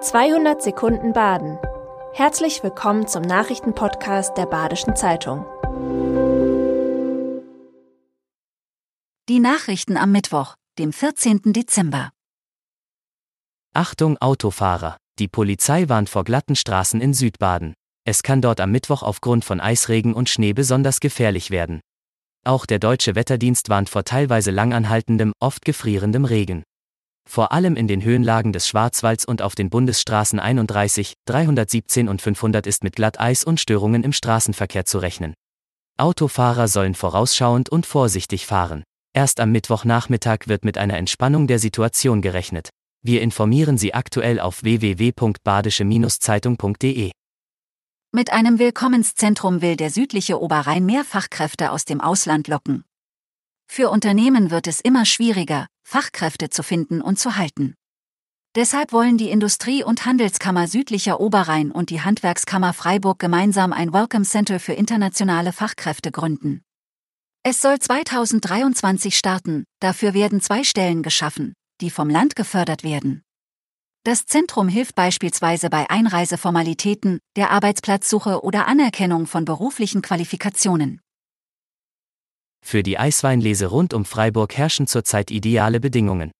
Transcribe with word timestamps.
200 0.00 0.62
Sekunden 0.62 1.12
Baden. 1.12 1.58
Herzlich 2.12 2.62
willkommen 2.62 3.08
zum 3.08 3.22
Nachrichtenpodcast 3.22 4.36
der 4.36 4.46
Badischen 4.46 4.94
Zeitung. 4.94 5.44
Die 9.28 9.40
Nachrichten 9.40 9.96
am 9.96 10.12
Mittwoch, 10.12 10.54
dem 10.78 10.92
14. 10.92 11.52
Dezember. 11.52 12.10
Achtung 13.74 14.16
Autofahrer, 14.18 14.98
die 15.18 15.26
Polizei 15.26 15.88
warnt 15.88 16.08
vor 16.08 16.22
glatten 16.22 16.54
Straßen 16.54 17.00
in 17.00 17.12
Südbaden. 17.12 17.74
Es 18.04 18.22
kann 18.22 18.40
dort 18.40 18.60
am 18.60 18.70
Mittwoch 18.70 19.02
aufgrund 19.02 19.44
von 19.44 19.60
Eisregen 19.60 20.14
und 20.14 20.28
Schnee 20.28 20.52
besonders 20.52 21.00
gefährlich 21.00 21.50
werden. 21.50 21.80
Auch 22.46 22.66
der 22.66 22.78
deutsche 22.78 23.16
Wetterdienst 23.16 23.68
warnt 23.68 23.90
vor 23.90 24.04
teilweise 24.04 24.52
langanhaltendem, 24.52 25.32
oft 25.40 25.64
gefrierendem 25.64 26.24
Regen. 26.24 26.62
Vor 27.28 27.52
allem 27.52 27.76
in 27.76 27.86
den 27.88 28.02
Höhenlagen 28.02 28.54
des 28.54 28.66
Schwarzwalds 28.66 29.26
und 29.26 29.42
auf 29.42 29.54
den 29.54 29.68
Bundesstraßen 29.68 30.40
31, 30.40 31.12
317 31.26 32.08
und 32.08 32.22
500 32.22 32.66
ist 32.66 32.82
mit 32.82 32.96
Glatteis 32.96 33.44
und 33.44 33.60
Störungen 33.60 34.02
im 34.02 34.14
Straßenverkehr 34.14 34.86
zu 34.86 34.98
rechnen. 34.98 35.34
Autofahrer 35.98 36.68
sollen 36.68 36.94
vorausschauend 36.94 37.68
und 37.68 37.84
vorsichtig 37.84 38.46
fahren. 38.46 38.82
Erst 39.12 39.40
am 39.40 39.52
Mittwochnachmittag 39.52 40.46
wird 40.46 40.64
mit 40.64 40.78
einer 40.78 40.96
Entspannung 40.96 41.46
der 41.46 41.58
Situation 41.58 42.22
gerechnet. 42.22 42.70
Wir 43.04 43.20
informieren 43.20 43.76
Sie 43.76 43.92
aktuell 43.92 44.40
auf 44.40 44.62
www.badische-zeitung.de. 44.62 47.10
Mit 48.10 48.32
einem 48.32 48.58
Willkommenszentrum 48.58 49.60
will 49.60 49.76
der 49.76 49.90
südliche 49.90 50.40
Oberrhein 50.40 50.86
mehr 50.86 51.04
Fachkräfte 51.04 51.72
aus 51.72 51.84
dem 51.84 52.00
Ausland 52.00 52.48
locken. 52.48 52.84
Für 53.70 53.90
Unternehmen 53.90 54.50
wird 54.50 54.66
es 54.66 54.80
immer 54.80 55.04
schwieriger, 55.04 55.66
Fachkräfte 55.88 56.50
zu 56.50 56.62
finden 56.62 57.00
und 57.00 57.18
zu 57.18 57.36
halten. 57.36 57.74
Deshalb 58.54 58.92
wollen 58.92 59.16
die 59.16 59.30
Industrie- 59.30 59.82
und 59.82 60.04
Handelskammer 60.04 60.68
Südlicher 60.68 61.18
Oberrhein 61.18 61.70
und 61.70 61.88
die 61.88 62.02
Handwerkskammer 62.02 62.74
Freiburg 62.74 63.18
gemeinsam 63.18 63.72
ein 63.72 63.94
Welcome 63.94 64.26
Center 64.26 64.60
für 64.60 64.74
internationale 64.74 65.50
Fachkräfte 65.50 66.10
gründen. 66.10 66.60
Es 67.42 67.62
soll 67.62 67.78
2023 67.78 69.16
starten, 69.16 69.64
dafür 69.80 70.12
werden 70.12 70.42
zwei 70.42 70.62
Stellen 70.62 71.02
geschaffen, 71.02 71.54
die 71.80 71.88
vom 71.88 72.10
Land 72.10 72.36
gefördert 72.36 72.84
werden. 72.84 73.22
Das 74.04 74.26
Zentrum 74.26 74.68
hilft 74.68 74.94
beispielsweise 74.94 75.70
bei 75.70 75.88
Einreiseformalitäten, 75.88 77.18
der 77.34 77.50
Arbeitsplatzsuche 77.50 78.44
oder 78.44 78.66
Anerkennung 78.66 79.26
von 79.26 79.46
beruflichen 79.46 80.02
Qualifikationen. 80.02 81.00
Für 82.64 82.82
die 82.82 82.98
Eisweinlese 82.98 83.66
rund 83.66 83.94
um 83.94 84.04
Freiburg 84.04 84.56
herrschen 84.56 84.86
zurzeit 84.86 85.30
ideale 85.30 85.80
Bedingungen. 85.80 86.30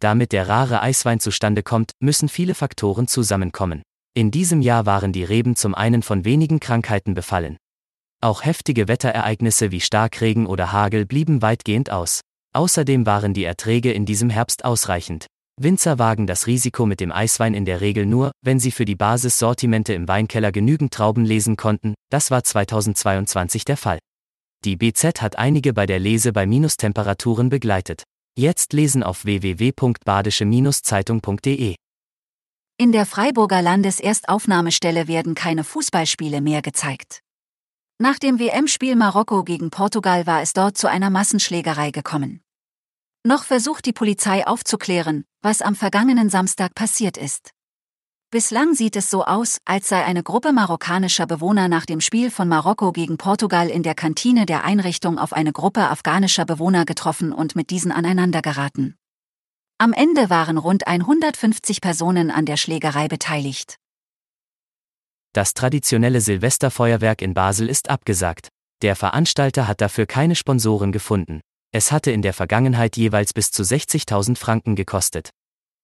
Damit 0.00 0.32
der 0.32 0.48
rare 0.48 0.82
Eiswein 0.82 1.18
zustande 1.18 1.62
kommt, 1.62 1.92
müssen 2.00 2.28
viele 2.28 2.54
Faktoren 2.54 3.08
zusammenkommen. 3.08 3.82
In 4.14 4.30
diesem 4.30 4.62
Jahr 4.62 4.86
waren 4.86 5.12
die 5.12 5.24
Reben 5.24 5.56
zum 5.56 5.74
einen 5.74 6.02
von 6.02 6.24
wenigen 6.24 6.60
Krankheiten 6.60 7.14
befallen. 7.14 7.56
Auch 8.20 8.44
heftige 8.44 8.86
Wetterereignisse 8.86 9.72
wie 9.72 9.80
Starkregen 9.80 10.46
oder 10.46 10.72
Hagel 10.72 11.06
blieben 11.06 11.42
weitgehend 11.42 11.90
aus. 11.90 12.20
Außerdem 12.54 13.06
waren 13.06 13.34
die 13.34 13.44
Erträge 13.44 13.92
in 13.92 14.06
diesem 14.06 14.30
Herbst 14.30 14.64
ausreichend. 14.64 15.26
Winzer 15.60 15.98
wagen 15.98 16.26
das 16.26 16.46
Risiko 16.46 16.86
mit 16.86 17.00
dem 17.00 17.12
Eiswein 17.12 17.54
in 17.54 17.64
der 17.64 17.80
Regel 17.80 18.06
nur, 18.06 18.32
wenn 18.42 18.60
sie 18.60 18.70
für 18.70 18.84
die 18.84 18.96
Basissortimente 18.96 19.94
im 19.94 20.08
Weinkeller 20.08 20.52
genügend 20.52 20.92
Trauben 20.92 21.24
lesen 21.24 21.56
konnten, 21.56 21.94
das 22.10 22.30
war 22.30 22.44
2022 22.44 23.64
der 23.64 23.76
Fall. 23.76 23.98
Die 24.64 24.76
BZ 24.76 25.20
hat 25.20 25.36
einige 25.36 25.74
bei 25.74 25.84
der 25.84 25.98
Lese 25.98 26.32
bei 26.32 26.46
Minustemperaturen 26.46 27.50
begleitet. 27.50 28.04
Jetzt 28.36 28.72
lesen 28.72 29.02
auf 29.02 29.26
www.badische-zeitung.de. 29.26 31.74
In 32.78 32.90
der 32.90 33.04
Freiburger 33.06 33.62
Landeserstaufnahmestelle 33.62 35.06
werden 35.06 35.34
keine 35.34 35.64
Fußballspiele 35.64 36.40
mehr 36.40 36.62
gezeigt. 36.62 37.20
Nach 37.98 38.18
dem 38.18 38.38
WM-Spiel 38.40 38.96
Marokko 38.96 39.44
gegen 39.44 39.68
Portugal 39.70 40.26
war 40.26 40.42
es 40.42 40.52
dort 40.54 40.76
zu 40.78 40.88
einer 40.88 41.10
Massenschlägerei 41.10 41.92
gekommen. 41.92 42.40
Noch 43.22 43.44
versucht 43.44 43.86
die 43.86 43.92
Polizei 43.92 44.44
aufzuklären, 44.46 45.24
was 45.42 45.62
am 45.62 45.76
vergangenen 45.76 46.28
Samstag 46.30 46.74
passiert 46.74 47.16
ist. 47.16 47.52
Bislang 48.34 48.74
sieht 48.74 48.96
es 48.96 49.10
so 49.10 49.24
aus, 49.24 49.58
als 49.64 49.88
sei 49.88 50.04
eine 50.04 50.24
Gruppe 50.24 50.52
marokkanischer 50.52 51.24
Bewohner 51.24 51.68
nach 51.68 51.86
dem 51.86 52.00
Spiel 52.00 52.32
von 52.32 52.48
Marokko 52.48 52.90
gegen 52.90 53.16
Portugal 53.16 53.68
in 53.68 53.84
der 53.84 53.94
Kantine 53.94 54.44
der 54.44 54.64
Einrichtung 54.64 55.20
auf 55.20 55.32
eine 55.32 55.52
Gruppe 55.52 55.88
afghanischer 55.88 56.44
Bewohner 56.44 56.84
getroffen 56.84 57.32
und 57.32 57.54
mit 57.54 57.70
diesen 57.70 57.92
aneinandergeraten. 57.92 58.96
Am 59.78 59.92
Ende 59.92 60.30
waren 60.30 60.58
rund 60.58 60.88
150 60.88 61.80
Personen 61.80 62.32
an 62.32 62.44
der 62.44 62.56
Schlägerei 62.56 63.06
beteiligt. 63.06 63.76
Das 65.32 65.54
traditionelle 65.54 66.20
Silvesterfeuerwerk 66.20 67.22
in 67.22 67.34
Basel 67.34 67.68
ist 67.68 67.88
abgesagt. 67.88 68.48
Der 68.82 68.96
Veranstalter 68.96 69.68
hat 69.68 69.80
dafür 69.80 70.06
keine 70.06 70.34
Sponsoren 70.34 70.90
gefunden. 70.90 71.40
Es 71.70 71.92
hatte 71.92 72.10
in 72.10 72.22
der 72.22 72.34
Vergangenheit 72.34 72.96
jeweils 72.96 73.32
bis 73.32 73.52
zu 73.52 73.62
60.000 73.62 74.36
Franken 74.36 74.74
gekostet. 74.74 75.30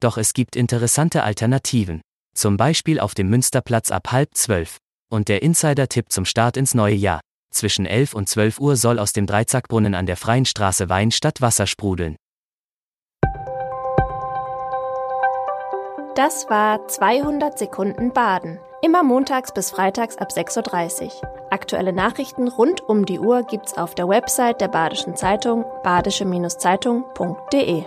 Doch 0.00 0.16
es 0.18 0.32
gibt 0.34 0.56
interessante 0.56 1.22
Alternativen. 1.22 2.02
Zum 2.34 2.56
Beispiel 2.56 2.98
auf 2.98 3.14
dem 3.14 3.28
Münsterplatz 3.28 3.90
ab 3.90 4.12
halb 4.12 4.34
zwölf. 4.34 4.78
Und 5.10 5.28
der 5.28 5.42
Insider-Tipp 5.42 6.10
zum 6.10 6.24
Start 6.24 6.56
ins 6.56 6.74
neue 6.74 6.94
Jahr. 6.94 7.20
Zwischen 7.50 7.84
11 7.84 8.14
und 8.14 8.28
12 8.28 8.60
Uhr 8.60 8.76
soll 8.76 8.98
aus 8.98 9.12
dem 9.12 9.26
Dreizackbrunnen 9.26 9.94
an 9.94 10.06
der 10.06 10.16
Freien 10.16 10.46
Straße 10.46 10.88
Wein 10.88 11.10
statt 11.10 11.42
Wasser 11.42 11.66
sprudeln. 11.66 12.16
Das 16.14 16.50
war 16.50 16.86
200 16.88 17.58
Sekunden 17.58 18.12
Baden. 18.12 18.58
Immer 18.82 19.02
montags 19.02 19.52
bis 19.52 19.70
freitags 19.70 20.18
ab 20.18 20.28
6.30 20.30 21.04
Uhr. 21.04 21.12
Aktuelle 21.50 21.92
Nachrichten 21.92 22.48
rund 22.48 22.80
um 22.80 23.04
die 23.06 23.18
Uhr 23.18 23.44
gibt's 23.44 23.78
auf 23.78 23.94
der 23.94 24.08
Website 24.08 24.60
der 24.60 24.68
Badischen 24.68 25.16
Zeitung 25.16 25.64
badische-zeitung.de. 25.82 27.84